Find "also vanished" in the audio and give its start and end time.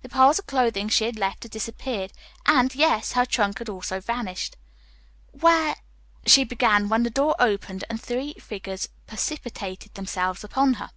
3.68-4.56